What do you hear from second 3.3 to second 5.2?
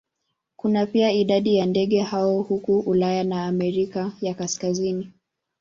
Amerika ya Kaskazini.